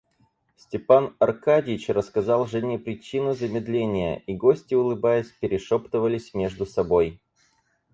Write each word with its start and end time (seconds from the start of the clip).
Степан 0.57 1.15
Аркадьич 1.19 1.89
рассказал 1.89 2.47
жене 2.47 2.79
причину 2.79 3.35
замедления, 3.35 4.23
и 4.25 4.33
гости 4.35 4.73
улыбаясь 4.73 5.29
перешептывались 5.29 6.33
между 6.33 6.65
собой. 6.65 7.21